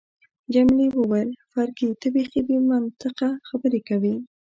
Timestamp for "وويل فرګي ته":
0.99-2.07